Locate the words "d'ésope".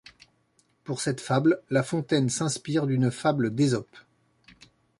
3.53-3.95